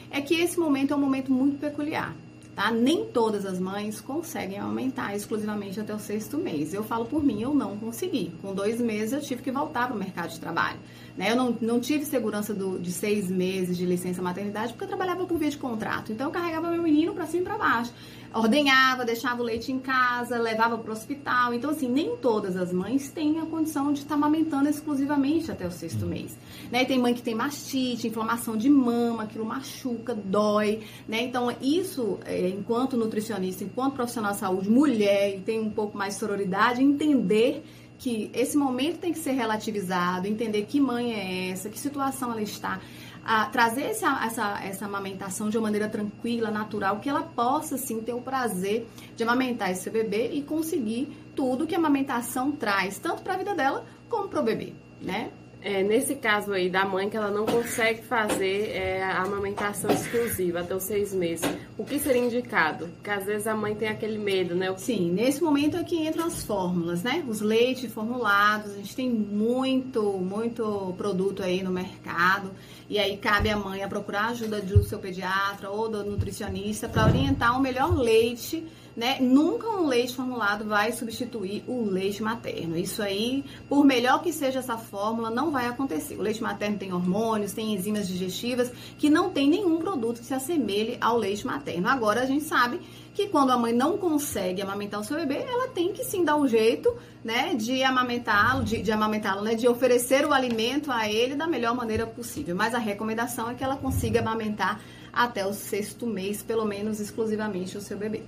É 0.10 0.22
que 0.22 0.36
esse 0.36 0.60
momento 0.60 0.94
é 0.94 0.96
um 0.96 1.00
momento 1.00 1.32
muito 1.32 1.60
peculiar 1.60 2.16
tá? 2.56 2.72
Nem 2.72 3.06
todas 3.06 3.46
as 3.46 3.60
mães 3.60 4.00
conseguem 4.00 4.60
aumentar 4.60 5.16
exclusivamente 5.16 5.80
até 5.80 5.94
o 5.94 6.00
sexto 6.00 6.38
mês. 6.38 6.74
Eu 6.74 6.84
falo 6.84 7.06
por 7.06 7.24
mim, 7.24 7.42
eu 7.42 7.54
não 7.54 7.78
consegui. 7.78 8.32
Com 8.42 8.54
dois 8.54 8.80
meses 8.80 9.14
eu 9.14 9.22
tive 9.22 9.42
que 9.42 9.52
voltar 9.52 9.88
para 9.88 9.96
o 9.96 10.00
mercado 10.00 10.30
de 10.30 10.40
trabalho. 10.40 10.80
Né? 11.18 11.32
Eu 11.32 11.36
não, 11.36 11.58
não 11.62 11.80
tive 11.80 12.06
segurança 12.06 12.54
do, 12.54 12.80
de 12.80 12.92
seis 12.92 13.30
meses 13.30 13.78
de 13.78 13.86
licença 13.86 14.22
maternidade 14.22 14.74
porque 14.74 14.86
eu 14.86 14.88
trabalhava 14.88 15.26
por 15.26 15.38
via 15.38 15.50
de 15.50 15.58
contrato. 15.58 16.12
Então 16.12 16.28
eu 16.28 16.32
carregava 16.32 16.70
meu 16.70 16.82
menino 16.82 17.14
para 17.14 17.26
cima 17.26 17.42
e 17.42 17.46
para 17.46 17.58
baixo. 17.58 17.94
Ordenhava, 18.34 19.06
deixava 19.06 19.42
o 19.42 19.46
leite 19.46 19.72
em 19.72 19.78
casa, 19.78 20.40
levava 20.40 20.78
para 20.78 20.90
o 20.90 20.94
hospital. 20.94 21.54
Então, 21.54 21.70
assim, 21.70 21.88
nem 21.88 22.18
todas 22.18 22.58
as 22.58 22.74
mães 22.74 23.10
têm 23.12 23.40
a 23.40 23.46
condição 23.46 23.94
de 23.94 24.00
estar 24.00 24.16
amamentando 24.16 24.68
exclusivamente 24.68 25.52
até 25.52 25.68
o 25.68 25.72
sexto 25.72 26.08
mês. 26.08 26.38
Né? 26.72 26.84
Tem 26.84 26.98
mãe 26.98 27.14
que 27.14 27.22
tem 27.22 27.36
mastite, 27.36 28.08
inflamação 28.08 28.58
de 28.58 28.70
mama, 28.70 29.24
aquilo 29.24 29.46
machuca, 29.46 30.16
dói. 30.16 30.82
Né? 31.08 31.22
Então, 31.22 31.56
isso, 31.62 32.20
é, 32.26 32.50
enquanto 32.50 32.98
nutricionista, 32.98 33.64
enquanto 33.64 33.94
profissional 33.94 34.32
de 34.32 34.40
saúde, 34.40 34.70
mulher 34.70 35.36
e 35.36 35.40
tem 35.40 35.60
um 35.60 35.70
pouco 35.70 35.96
mais 35.96 36.16
de 36.16 36.20
sororidade, 36.20 36.82
entender 36.82 37.64
que 38.04 38.30
esse 38.34 38.58
momento 38.58 38.98
tem 38.98 39.14
que 39.14 39.20
ser 39.20 39.32
relativizado, 39.32 40.28
entender 40.28 40.64
que 40.64 40.82
mãe 40.82 41.14
é 41.14 41.52
essa, 41.52 41.70
que 41.70 41.80
situação 41.80 42.32
ela 42.32 42.42
está, 42.42 42.82
a 43.26 43.46
trazer 43.46 43.84
essa, 43.84 44.26
essa, 44.26 44.64
essa 44.64 44.86
amamentação 44.86 45.50
de 45.50 45.58
uma 45.58 45.64
maneira 45.64 45.88
tranquila, 45.88 46.52
natural, 46.52 47.00
que 47.00 47.10
ela 47.10 47.22
possa 47.22 47.78
sim 47.78 48.02
ter 48.02 48.14
o 48.14 48.22
prazer 48.22 48.88
de 49.16 49.24
amamentar 49.24 49.72
esse 49.72 49.90
bebê 49.90 50.32
e 50.34 50.42
conseguir 50.42 51.08
tudo 51.36 51.66
que 51.66 51.76
a 51.76 51.78
amamentação 51.78 52.52
traz, 52.52 53.00
tanto 53.00 53.22
para 53.22 53.36
a 53.36 53.38
vida 53.38 53.56
dela 53.56 53.86
como 54.10 54.28
para 54.28 54.42
o 54.42 54.44
bebê, 54.44 54.74
né? 55.02 55.32
É, 55.66 55.82
nesse 55.82 56.16
caso 56.16 56.52
aí 56.52 56.70
da 56.70 56.84
mãe 56.84 57.10
que 57.10 57.16
ela 57.16 57.32
não 57.32 57.46
consegue 57.46 58.02
fazer 58.04 58.70
é, 58.72 59.02
a 59.02 59.22
amamentação 59.22 59.90
exclusiva 59.90 60.60
até 60.60 60.76
os 60.76 60.84
seis 60.84 61.14
meses, 61.14 61.50
o 61.78 61.86
que 61.86 61.98
seria 62.00 62.22
indicado? 62.22 62.90
Porque 62.96 63.10
às 63.10 63.24
vezes 63.24 63.48
a 63.48 63.56
mãe 63.56 63.74
tem 63.74 63.88
aquele 63.88 64.18
medo, 64.18 64.56
né? 64.56 64.74
Sim, 64.78 65.10
nesse 65.14 65.42
momento 65.42 65.78
é 65.78 65.84
que 65.86 66.06
entram 66.06 66.26
as 66.26 66.44
fórmulas, 66.44 67.02
né? 67.02 67.24
Os 67.30 67.40
leites 67.40 67.94
formulados, 67.94 68.74
a 68.74 68.76
gente 68.76 68.94
tem 68.94 69.10
muito, 69.10 70.04
muito 70.20 70.94
produto 70.98 71.42
aí 71.42 71.64
no 71.64 71.72
mercado. 71.72 72.52
E 72.90 73.00
aí 73.00 73.16
cabe 73.16 73.50
à 73.50 73.56
mãe 73.56 73.82
a 73.84 73.88
procurar 73.88 74.24
a 74.24 74.30
ajuda 74.32 74.60
do 74.60 74.84
seu 74.84 75.00
pediatra 75.00 75.70
ou 75.70 75.88
do 75.88 76.04
nutricionista 76.04 76.90
para 76.90 77.06
orientar 77.06 77.58
o 77.58 77.62
melhor 77.62 77.96
leite 77.96 78.68
né? 78.96 79.18
Nunca 79.20 79.68
um 79.68 79.88
leite 79.88 80.16
formulado 80.16 80.66
vai 80.66 80.92
substituir 80.92 81.64
o 81.68 81.86
leite 81.86 82.22
materno. 82.22 82.78
Isso 82.78 83.02
aí, 83.02 83.44
por 83.68 83.84
melhor 83.84 84.22
que 84.22 84.32
seja 84.32 84.60
essa 84.60 84.78
fórmula, 84.78 85.30
não 85.30 85.52
vai 85.52 85.68
acontecer. 85.68 86.16
O 86.16 86.22
leite 86.22 86.42
materno 86.42 86.78
tem 86.78 86.94
hormônios, 86.94 87.54
tem 87.54 87.74
enzimas 87.74 88.08
digestivas 88.08 88.72
que 88.98 89.10
não 89.10 89.32
tem 89.32 89.50
nenhum 89.50 89.78
produto 89.78 90.20
que 90.20 90.26
se 90.26 90.34
assemelhe 90.34 90.98
ao 91.02 91.18
leite 91.18 91.46
materno. 91.46 91.88
Agora 91.88 92.22
a 92.22 92.26
gente 92.26 92.44
sabe 92.44 92.80
que 93.14 93.28
quando 93.28 93.52
a 93.52 93.58
mãe 93.58 93.74
não 93.74 93.98
consegue 93.98 94.62
amamentar 94.62 95.00
o 95.00 95.04
seu 95.04 95.18
bebê, 95.18 95.36
ela 95.36 95.68
tem 95.68 95.94
que 95.94 96.04
sim 96.04 96.24
dar 96.24 96.36
um 96.36 96.48
jeito, 96.48 96.96
né, 97.24 97.54
de 97.54 97.84
amamentá-lo, 97.84 98.64
de, 98.64 98.82
de 98.82 98.92
amamentá-lo, 98.92 99.44
né, 99.44 99.54
de 99.54 99.68
oferecer 99.68 100.26
o 100.26 100.34
alimento 100.34 100.92
a 100.92 101.08
ele 101.08 101.36
da 101.36 101.46
melhor 101.46 101.76
maneira 101.76 102.08
possível. 102.08 102.56
Mas 102.56 102.74
a 102.74 102.80
recomendação 102.80 103.52
é 103.52 103.54
que 103.54 103.64
ela 103.64 103.78
consiga 103.78 104.20
amamentar 104.20 104.82
até 105.12 105.46
o 105.46 105.54
sexto 105.54 106.08
mês, 106.08 106.42
pelo 106.42 106.66
menos 106.66 107.00
exclusivamente 107.00 107.78
o 107.78 107.82
seu 107.82 107.98
bebê. 107.98 108.24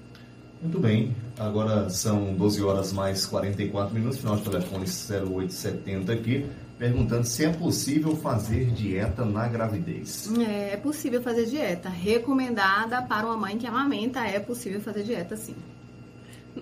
Muito 0.62 0.80
bem, 0.80 1.16
agora 1.38 1.90
são 1.90 2.34
12 2.34 2.64
horas 2.64 2.92
mais 2.92 3.26
44 3.26 3.94
minutos, 3.94 4.20
final 4.20 4.38
de 4.38 4.44
telefone 4.44 4.86
0870 4.86 6.12
aqui, 6.12 6.46
perguntando 6.78 7.26
se 7.26 7.46
é 7.46 7.50
possível 7.50 8.16
fazer 8.16 8.72
dieta 8.72 9.24
na 9.24 9.48
gravidez. 9.48 10.32
É, 10.40 10.74
é 10.74 10.78
possível 10.78 11.22
fazer 11.22 11.46
dieta, 11.46 11.90
recomendada 11.90 13.02
para 13.02 13.26
uma 13.26 13.38
mãe 13.38 13.58
que 13.58 13.68
amamenta, 13.68 14.22
é 14.22 14.40
possível 14.40 14.82
fazer 14.82 15.04
dieta 15.04 15.36
sim. 15.36 15.56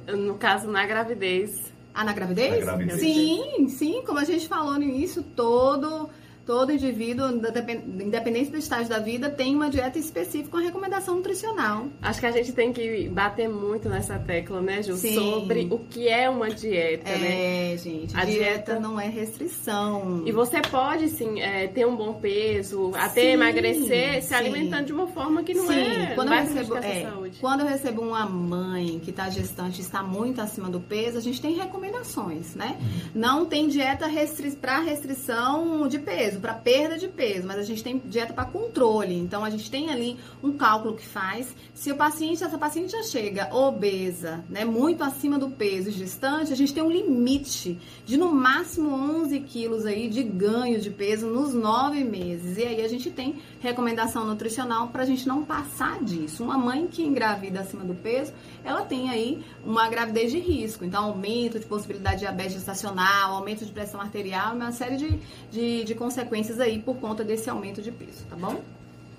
No 0.07 0.35
caso, 0.35 0.67
na 0.69 0.85
gravidez. 0.85 1.71
Ah, 1.93 2.03
na 2.03 2.13
gravidez? 2.13 2.59
Na 2.59 2.75
gravidez. 2.75 2.99
Sim, 2.99 3.67
sim, 3.69 4.01
como 4.05 4.17
a 4.17 4.23
gente 4.23 4.47
falou 4.47 4.73
no 4.73 4.83
início, 4.83 5.21
todo 5.21 6.09
todo 6.45 6.71
indivíduo, 6.71 7.27
independente 7.29 8.51
do 8.51 8.57
estágio 8.57 8.89
da 8.89 8.99
vida, 8.99 9.29
tem 9.29 9.55
uma 9.55 9.69
dieta 9.69 9.97
específica 9.97 10.51
com 10.51 10.57
recomendação 10.57 11.15
nutricional. 11.15 11.87
Acho 12.01 12.19
que 12.19 12.25
a 12.25 12.31
gente 12.31 12.51
tem 12.51 12.73
que 12.73 13.07
bater 13.09 13.47
muito 13.47 13.87
nessa 13.89 14.19
tecla, 14.19 14.61
né, 14.61 14.81
Ju? 14.81 14.95
Sim. 14.95 15.15
Sobre 15.15 15.67
o 15.71 15.79
que 15.79 16.07
é 16.07 16.29
uma 16.29 16.49
dieta, 16.49 17.09
é, 17.09 17.17
né? 17.17 17.73
É, 17.73 17.77
gente. 17.77 18.15
A 18.15 18.25
dieta, 18.25 18.43
dieta 18.43 18.79
não 18.79 18.99
é 18.99 19.07
restrição. 19.07 20.23
E 20.25 20.31
você 20.31 20.61
pode, 20.61 21.09
sim, 21.09 21.39
é, 21.41 21.67
ter 21.67 21.85
um 21.85 21.95
bom 21.95 22.13
peso, 22.13 22.91
até 22.95 23.21
Sim, 23.21 23.27
emagrecer, 23.29 24.21
se 24.21 24.29
sim. 24.29 24.35
alimentando 24.35 24.85
de 24.85 24.93
uma 24.93 25.07
forma 25.07 25.43
que 25.43 25.53
não 25.53 25.67
Sim, 25.67 25.79
é. 25.79 26.11
quando 26.15 26.29
não 26.29 26.37
eu, 26.37 26.43
recebo, 26.43 26.77
é, 26.77 27.01
saúde. 27.03 27.37
quando 27.39 27.59
eu 27.61 27.67
recebo 27.67 28.01
uma 28.01 28.25
mãe 28.25 28.99
que 28.99 29.09
está 29.09 29.29
gestante 29.29 29.79
e 29.79 29.81
está 29.81 30.03
muito 30.03 30.41
acima 30.41 30.69
do 30.69 30.79
peso, 30.79 31.17
a 31.17 31.21
gente 31.21 31.41
tem 31.41 31.55
recomendações, 31.55 32.55
né? 32.55 32.77
Não 33.13 33.45
tem 33.45 33.67
dieta 33.67 34.07
restri 34.07 34.51
para 34.51 34.79
restrição 34.79 35.87
de 35.87 35.99
peso, 35.99 36.32
para 36.39 36.53
perda 36.53 36.97
de 36.97 37.07
peso, 37.07 37.47
mas 37.47 37.57
a 37.57 37.63
gente 37.63 37.83
tem 37.83 38.01
dieta 38.05 38.33
para 38.33 38.45
controle. 38.45 39.15
Então 39.17 39.43
a 39.43 39.49
gente 39.49 39.69
tem 39.69 39.89
ali 39.89 40.17
um 40.41 40.53
cálculo 40.53 40.95
que 40.95 41.05
faz. 41.05 41.55
Se 41.73 41.91
o 41.91 41.95
paciente, 41.95 42.43
essa 42.43 42.57
paciente 42.57 42.91
já 42.91 43.03
chega 43.03 43.53
obesa, 43.53 44.43
né, 44.49 44.65
muito 44.65 45.03
acima 45.03 45.37
do 45.37 45.49
peso 45.49 45.89
e 45.89 45.91
gestante, 45.91 46.51
a 46.51 46.55
gente 46.55 46.73
tem 46.73 46.83
um 46.83 46.91
limite 46.91 47.79
de 48.05 48.17
no 48.17 48.31
máximo 48.33 48.89
11 48.89 49.39
quilos 49.41 49.85
aí 49.85 50.09
de 50.09 50.23
ganho 50.23 50.79
de 50.79 50.89
peso 50.89 51.27
nos 51.27 51.53
nove 51.53 52.03
meses. 52.03 52.57
E 52.57 52.63
aí 52.63 52.81
a 52.83 52.87
gente 52.87 53.09
tem 53.11 53.41
recomendação 53.59 54.25
nutricional 54.25 54.89
para 54.89 55.03
a 55.03 55.05
gente 55.05 55.27
não 55.27 55.43
passar 55.43 56.03
disso. 56.03 56.43
Uma 56.43 56.57
mãe 56.57 56.87
que 56.87 57.03
engravida 57.03 57.61
acima 57.61 57.83
do 57.83 57.93
peso, 57.93 58.33
ela 58.63 58.83
tem 58.83 59.09
aí 59.09 59.43
uma 59.65 59.87
gravidez 59.89 60.31
de 60.31 60.39
risco. 60.39 60.85
Então, 60.85 61.05
aumento 61.05 61.59
de 61.59 61.65
possibilidade 61.65 62.17
de 62.17 62.21
diabetes 62.21 62.53
gestacional, 62.53 63.35
aumento 63.35 63.65
de 63.65 63.71
pressão 63.71 63.99
arterial, 63.99 64.55
uma 64.55 64.71
série 64.71 64.97
de, 64.97 65.19
de, 65.51 65.83
de 65.83 65.95
consequências 65.95 66.22
aí 66.59 66.79
por 66.79 66.95
conta 66.97 67.23
desse 67.23 67.49
aumento 67.49 67.81
de 67.81 67.91
peso, 67.91 68.25
tá 68.29 68.35
bom? 68.35 68.61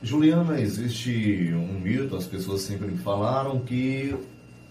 Juliana, 0.02 0.60
existe 0.60 1.52
um 1.54 1.80
mito, 1.80 2.14
as 2.14 2.26
pessoas 2.26 2.60
sempre 2.60 2.88
me 2.88 2.98
falaram 2.98 3.58
que 3.60 4.14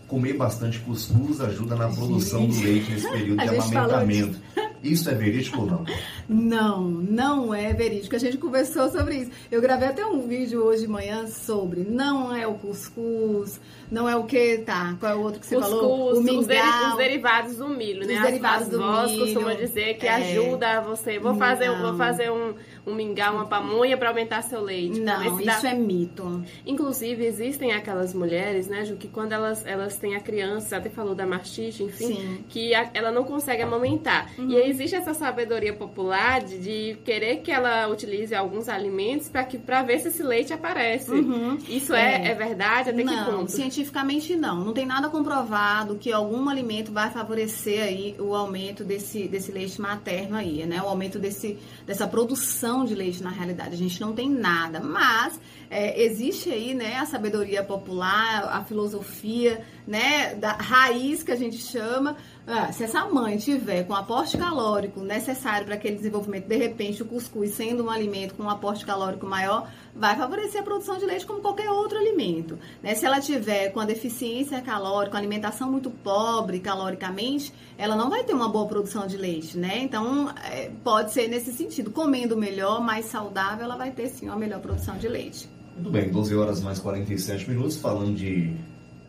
comer 0.08 0.34
bastante 0.34 0.80
cuscuz 0.80 1.42
ajuda 1.42 1.76
na 1.76 1.90
produção 1.90 2.46
do 2.46 2.62
leite 2.62 2.92
nesse 2.92 3.10
período 3.10 3.42
de 3.42 3.50
amamentamento. 3.50 4.40
Isso 4.84 5.10
é 5.10 5.14
verídico 5.16 5.62
ou 5.62 5.66
não? 5.68 5.86
Não, 6.30 6.82
não 6.88 7.54
é 7.54 7.74
verídico. 7.74 8.16
A 8.16 8.20
gente 8.20 8.38
conversou 8.38 8.90
sobre 8.90 9.18
isso. 9.18 9.32
Eu 9.52 9.60
gravei 9.62 9.90
até 9.90 10.06
um 10.06 10.22
vídeo 10.26 10.64
hoje 10.64 10.84
de 10.84 10.88
manhã 10.88 11.28
sobre. 11.28 11.82
Não 11.82 12.34
é 12.34 12.48
o 12.48 12.54
cuscuz, 12.54 13.60
não 13.92 14.08
é 14.08 14.16
o 14.16 14.24
que, 14.24 14.60
tá? 14.60 14.96
Qual 15.02 15.12
é 15.12 15.16
o 15.16 15.20
outro 15.22 15.42
que 15.42 15.46
você 15.46 15.56
Cuscuz, 15.56 15.76
falou? 15.76 16.00
O 16.00 16.12
os, 16.20 16.24
deri- 16.26 16.38
mingau. 16.38 16.90
os 16.92 16.98
derivados 16.98 17.56
do 17.58 17.68
milho, 17.68 18.02
Os 18.02 18.08
né? 18.08 18.16
As- 18.16 18.24
derivados 18.24 18.64
as 18.64 18.70
do 18.70 18.78
vós 18.78 19.12
milho. 19.12 19.26
costumam 19.26 19.56
dizer 19.58 19.96
que 19.98 20.08
É. 20.08 20.14
ajuda 20.16 20.80
você. 20.82 21.20
Vou 21.20 21.36
fazer, 21.36 21.70
vou 21.78 21.98
fazer 21.98 22.32
um, 22.32 22.54
um 22.88 22.96
mingau, 22.96 23.36
uma 23.36 23.46
pamonha 23.46 23.98
para 23.98 24.10
aumentar 24.10 24.42
seu 24.44 24.62
leite. 24.62 25.00
ver 25.02 25.06
Não, 25.06 25.38
se 25.38 25.44
dá- 25.46 25.58
isso 25.58 25.68
é 25.68 25.74
mito. 25.74 26.42
Inclusive, 26.66 27.26
existem 27.26 27.74
aquelas 27.74 28.14
mulheres, 28.14 28.68
né, 28.68 28.86
Ju, 28.86 28.96
que 28.96 29.10
quando 29.10 29.34
elas, 29.34 29.66
elas 29.66 29.98
têm 29.98 30.16
a 30.16 30.22
criança, 30.22 30.70
você 30.70 30.76
até 30.76 30.90
falou 30.90 31.14
da 31.14 31.26
mastite, 31.28 31.84
enfim, 31.84 32.08
Sim. 32.16 32.26
Uhum. 32.28 32.38
que 32.48 32.74
a- 32.74 32.90
ela 32.94 33.12
não 33.12 33.26
consegue 33.26 33.62
amamentar. 33.62 34.32
E 34.40 34.56
aí 34.56 34.73
existe 34.74 34.96
essa 34.96 35.14
sabedoria 35.14 35.74
popular 35.74 36.42
de, 36.42 36.58
de 36.60 36.98
querer 37.06 37.38
que 37.38 37.52
ela 37.52 37.88
utilize 37.88 38.34
alguns 38.36 38.68
alimentos 38.68 39.30
para 39.30 39.44
que 39.44 39.58
para 39.58 39.82
ver 39.84 40.00
se 40.00 40.08
esse 40.10 40.24
leite 40.24 40.52
aparece. 40.54 41.12
Uhum. 41.12 41.58
Isso 41.68 41.94
é, 41.94 42.16
É. 42.28 42.28
é 42.32 42.36
verdade? 42.36 42.90
Até 42.90 42.98
que 42.98 43.04
não, 43.04 43.38
ponto? 43.38 43.52
cientificamente 43.52 44.36
não. 44.36 44.64
Não 44.66 44.74
tem 44.74 44.86
nada 44.86 45.10
comprovado 45.10 45.96
que 45.96 46.12
algum 46.12 46.50
alimento 46.50 46.92
vai 46.92 47.10
favorecer 47.12 47.84
aí 47.84 48.16
o 48.20 48.36
aumento 48.36 48.84
desse, 48.84 49.28
desse 49.28 49.52
leite 49.52 49.80
materno 49.80 50.36
aí, 50.38 50.66
né? 50.66 50.82
O 50.82 50.88
aumento 50.88 51.20
desse, 51.20 51.58
dessa 51.86 52.08
produção 52.08 52.84
de 52.86 52.96
leite 52.96 53.22
na 53.24 53.30
realidade. 53.30 53.74
A 53.74 53.78
gente 53.78 54.02
não 54.02 54.14
tem 54.14 54.30
nada. 54.30 54.80
Mas 54.80 55.40
é, 55.70 56.04
existe 56.04 56.50
aí, 56.50 56.74
né, 56.74 56.98
a 56.98 57.06
sabedoria 57.06 57.64
popular, 57.64 58.46
a 58.52 58.64
filosofia, 58.64 59.62
né, 59.88 60.36
da 60.36 60.54
raiz 60.54 61.24
que 61.24 61.32
a 61.32 61.36
gente 61.36 61.58
chama. 61.58 62.16
Ah, 62.46 62.72
se 62.72 62.84
essa 62.84 63.06
mãe 63.06 63.38
tiver 63.38 63.84
com 63.86 63.94
aporte 63.96 64.38
calórico 64.38 64.63
necessário 65.04 65.66
para 65.66 65.76
aquele 65.76 65.96
desenvolvimento, 65.96 66.48
de 66.48 66.56
repente 66.56 67.02
o 67.02 67.06
cuscuz 67.06 67.54
sendo 67.54 67.84
um 67.84 67.90
alimento 67.90 68.34
com 68.36 68.44
um 68.44 68.50
aporte 68.50 68.86
calórico 68.86 69.26
maior, 69.26 69.70
vai 69.96 70.16
favorecer 70.16 70.62
a 70.62 70.64
produção 70.64 70.98
de 70.98 71.06
leite 71.06 71.26
como 71.26 71.42
qualquer 71.42 71.70
outro 71.70 71.98
alimento. 71.98 72.58
Né? 72.82 72.96
Se 72.96 73.06
ela 73.06 73.20
tiver 73.20 73.70
com 73.70 73.80
a 73.80 73.86
deficiência 73.86 74.62
calórica, 74.62 75.18
alimentação 75.18 75.72
muito 75.72 75.90
pobre 75.90 76.60
caloricamente, 76.60 77.54
ela 77.78 77.96
não 77.96 78.10
vai 78.10 78.24
ter 78.24 78.34
uma 78.34 78.50
boa 78.50 78.68
produção 78.68 79.06
de 79.06 79.18
leite, 79.18 79.58
né? 79.58 79.80
Então, 79.80 80.30
é, 80.52 80.72
pode 80.84 81.12
ser 81.12 81.28
nesse 81.28 81.52
sentido. 81.52 81.92
Comendo 81.92 82.38
melhor, 82.38 82.82
mais 82.82 83.06
saudável, 83.06 83.66
ela 83.66 83.76
vai 83.76 83.92
ter 83.92 84.08
sim 84.08 84.28
uma 84.28 84.38
melhor 84.38 84.62
produção 84.62 84.98
de 84.98 85.08
leite. 85.08 85.50
Muito 85.76 85.90
bem, 85.90 86.10
12 86.10 86.36
horas 86.36 86.62
mais 86.62 86.80
47 86.80 87.50
minutos, 87.50 87.78
falando 87.78 88.16
de 88.16 88.56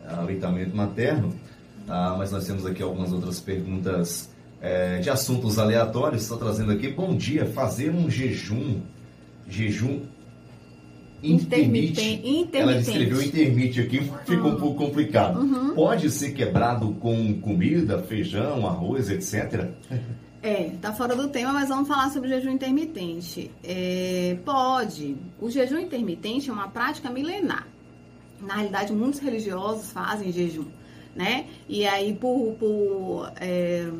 aleitamento 0.06 0.76
materno, 0.76 1.32
ah, 1.88 2.14
mas 2.18 2.32
nós 2.32 2.46
temos 2.46 2.64
aqui 2.66 2.82
algumas 2.82 3.12
outras 3.12 3.40
perguntas 3.40 4.33
eh, 4.64 4.98
de 4.98 5.10
assuntos 5.10 5.58
aleatórios. 5.58 6.22
Estou 6.22 6.38
trazendo 6.38 6.72
aqui, 6.72 6.88
bom 6.88 7.14
dia, 7.14 7.44
fazer 7.44 7.90
um 7.90 8.08
jejum, 8.08 8.80
jejum 9.46 10.00
intermitente. 11.22 12.00
Intermitente. 12.00 12.56
Ela 12.56 12.74
descreveu 12.74 13.22
intermitente 13.22 13.80
aqui, 13.80 14.10
ficou 14.24 14.52
um 14.52 14.56
pouco 14.56 14.86
complicado. 14.86 15.40
Uhum. 15.40 15.74
Pode 15.74 16.08
ser 16.10 16.32
quebrado 16.32 16.92
com 16.94 17.38
comida, 17.40 18.02
feijão, 18.04 18.66
arroz, 18.66 19.10
etc. 19.10 19.68
É, 20.42 20.70
tá 20.80 20.94
fora 20.94 21.14
do 21.14 21.28
tema, 21.28 21.52
mas 21.52 21.68
vamos 21.68 21.86
falar 21.86 22.10
sobre 22.10 22.30
jejum 22.30 22.50
intermitente. 22.50 23.50
É, 23.62 24.38
pode. 24.46 25.14
O 25.38 25.50
jejum 25.50 25.78
intermitente 25.78 26.48
é 26.48 26.52
uma 26.52 26.68
prática 26.68 27.10
milenar. 27.10 27.66
Na 28.40 28.54
realidade, 28.54 28.94
muitos 28.94 29.20
religiosos 29.20 29.92
fazem 29.92 30.32
jejum, 30.32 30.64
né? 31.14 31.44
E 31.68 31.86
aí, 31.86 32.14
por, 32.14 32.54
por 32.58 33.32
é, 33.40 33.90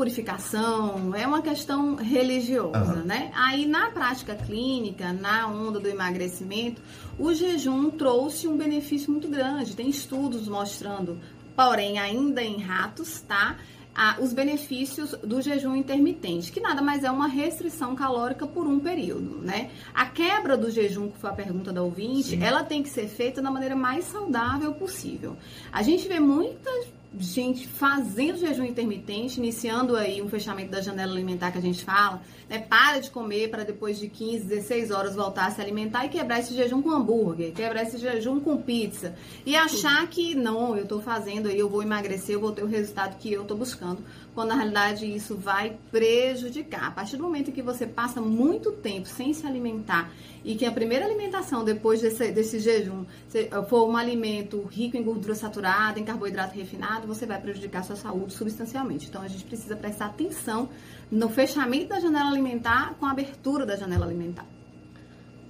purificação, 0.00 1.14
é 1.14 1.26
uma 1.26 1.42
questão 1.42 1.94
religiosa, 1.94 2.78
Aham. 2.78 3.02
né? 3.04 3.30
Aí, 3.34 3.66
na 3.66 3.90
prática 3.90 4.34
clínica, 4.34 5.12
na 5.12 5.46
onda 5.46 5.78
do 5.78 5.86
emagrecimento, 5.88 6.80
o 7.18 7.34
jejum 7.34 7.90
trouxe 7.90 8.48
um 8.48 8.56
benefício 8.56 9.12
muito 9.12 9.28
grande. 9.28 9.76
Tem 9.76 9.90
estudos 9.90 10.48
mostrando, 10.48 11.20
porém, 11.54 11.98
ainda 11.98 12.42
em 12.42 12.56
ratos, 12.62 13.20
tá? 13.20 13.58
ah, 13.94 14.16
os 14.20 14.32
benefícios 14.32 15.10
do 15.22 15.42
jejum 15.42 15.76
intermitente, 15.76 16.50
que 16.50 16.60
nada 16.60 16.80
mais 16.80 17.04
é 17.04 17.10
uma 17.10 17.26
restrição 17.26 17.94
calórica 17.94 18.46
por 18.46 18.66
um 18.66 18.80
período, 18.80 19.42
né? 19.42 19.70
A 19.92 20.06
quebra 20.06 20.56
do 20.56 20.70
jejum, 20.70 21.10
que 21.10 21.18
foi 21.18 21.28
a 21.28 21.34
pergunta 21.34 21.70
da 21.70 21.82
ouvinte, 21.82 22.30
Sim. 22.30 22.42
ela 22.42 22.64
tem 22.64 22.82
que 22.82 22.88
ser 22.88 23.08
feita 23.08 23.42
da 23.42 23.50
maneira 23.50 23.76
mais 23.76 24.06
saudável 24.06 24.72
possível. 24.72 25.36
A 25.70 25.82
gente 25.82 26.08
vê 26.08 26.18
muita 26.18 26.70
gente 27.18 27.66
fazendo 27.66 28.38
jejum 28.38 28.64
intermitente, 28.64 29.40
iniciando 29.40 29.96
aí 29.96 30.22
um 30.22 30.28
fechamento 30.28 30.70
da 30.70 30.80
janela 30.80 31.12
alimentar 31.12 31.50
que 31.50 31.58
a 31.58 31.62
gente 31.62 31.84
fala, 31.84 32.22
né? 32.48 32.58
Para 32.58 33.00
de 33.00 33.10
comer 33.10 33.50
para 33.50 33.64
depois 33.64 33.98
de 33.98 34.08
15, 34.08 34.44
16 34.44 34.90
horas 34.90 35.14
voltar 35.16 35.46
a 35.46 35.50
se 35.50 35.60
alimentar 35.60 36.06
e 36.06 36.08
quebrar 36.08 36.38
esse 36.38 36.54
jejum 36.54 36.80
com 36.80 36.90
hambúrguer, 36.90 37.52
quebrar 37.52 37.82
esse 37.82 37.98
jejum 37.98 38.38
com 38.38 38.56
pizza 38.56 39.14
e 39.44 39.56
achar 39.56 40.06
que 40.08 40.34
não, 40.34 40.76
eu 40.76 40.86
tô 40.86 41.00
fazendo 41.00 41.48
aí, 41.48 41.58
eu 41.58 41.68
vou 41.68 41.82
emagrecer, 41.82 42.36
eu 42.36 42.40
vou 42.40 42.52
ter 42.52 42.62
o 42.62 42.66
resultado 42.66 43.18
que 43.18 43.32
eu 43.32 43.44
tô 43.44 43.56
buscando, 43.56 44.04
quando 44.34 44.50
na 44.50 44.54
realidade 44.54 45.12
isso 45.12 45.36
vai 45.36 45.76
prejudicar. 45.90 46.84
A 46.84 46.90
partir 46.92 47.16
do 47.16 47.24
momento 47.24 47.50
em 47.50 47.52
que 47.52 47.62
você 47.62 47.86
passa 47.86 48.20
muito 48.20 48.70
tempo 48.72 49.08
sem 49.08 49.32
se 49.32 49.46
alimentar 49.46 50.12
e 50.44 50.54
que 50.54 50.64
a 50.64 50.72
primeira 50.72 51.04
alimentação 51.04 51.64
depois 51.64 52.00
desse, 52.00 52.30
desse 52.30 52.60
jejum 52.60 53.04
for 53.68 53.88
um 53.88 53.96
alimento 53.96 54.62
rico 54.70 54.96
em 54.96 55.02
gordura 55.02 55.34
saturada, 55.34 55.98
em 55.98 56.04
carboidrato 56.04 56.54
refinado, 56.54 56.99
você 57.06 57.26
vai 57.26 57.40
prejudicar 57.40 57.84
sua 57.84 57.96
saúde 57.96 58.32
substancialmente. 58.32 59.08
Então 59.08 59.22
a 59.22 59.28
gente 59.28 59.44
precisa 59.44 59.76
prestar 59.76 60.06
atenção 60.06 60.68
no 61.10 61.28
fechamento 61.28 61.88
da 61.88 62.00
janela 62.00 62.30
alimentar 62.30 62.94
com 62.98 63.06
a 63.06 63.10
abertura 63.10 63.66
da 63.66 63.76
janela 63.76 64.06
alimentar. 64.06 64.46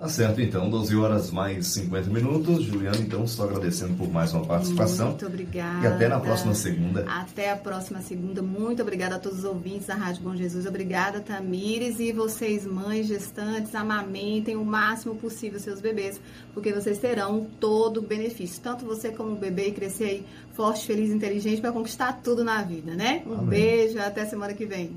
Tá 0.00 0.08
certo, 0.08 0.40
então, 0.40 0.70
12 0.70 0.96
horas 0.96 1.30
mais 1.30 1.66
50 1.66 2.08
minutos. 2.08 2.62
Juliana, 2.62 2.96
então, 2.96 3.22
estou 3.24 3.44
agradecendo 3.44 3.92
por 3.98 4.10
mais 4.10 4.32
uma 4.32 4.46
participação. 4.46 5.08
Muito 5.08 5.26
obrigada. 5.26 5.84
E 5.84 5.86
até 5.86 6.08
na 6.08 6.18
próxima 6.18 6.54
segunda. 6.54 7.04
Até 7.06 7.50
a 7.50 7.56
próxima 7.56 8.00
segunda. 8.00 8.40
Muito 8.40 8.80
obrigada 8.80 9.16
a 9.16 9.18
todos 9.18 9.40
os 9.40 9.44
ouvintes 9.44 9.88
da 9.88 9.94
Rádio 9.94 10.22
Bom 10.22 10.34
Jesus. 10.34 10.64
Obrigada, 10.64 11.20
Tamires. 11.20 12.00
E 12.00 12.12
vocês, 12.12 12.66
mães, 12.66 13.08
gestantes, 13.08 13.74
amamentem 13.74 14.56
o 14.56 14.64
máximo 14.64 15.16
possível 15.16 15.60
seus 15.60 15.82
bebês, 15.82 16.18
porque 16.54 16.72
vocês 16.72 16.96
terão 16.96 17.46
todo 17.60 17.98
o 17.98 18.02
benefício. 18.02 18.58
Tanto 18.62 18.86
você 18.86 19.10
como 19.10 19.32
o 19.32 19.36
bebê 19.36 19.68
e 19.68 19.72
crescer 19.72 20.04
aí 20.04 20.26
forte, 20.54 20.86
feliz, 20.86 21.10
inteligente 21.10 21.60
para 21.60 21.72
conquistar 21.72 22.22
tudo 22.24 22.42
na 22.42 22.62
vida, 22.62 22.94
né? 22.94 23.22
Um 23.26 23.34
Amém. 23.34 23.48
beijo, 23.48 23.98
até 23.98 24.24
semana 24.24 24.54
que 24.54 24.64
vem. 24.64 24.96